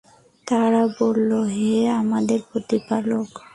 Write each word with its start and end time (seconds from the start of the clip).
তারা 0.47 0.83
বলল, 0.99 1.31
হে 1.53 1.71
আমাদের 2.01 2.39
প্রতিপালক! 2.49 3.29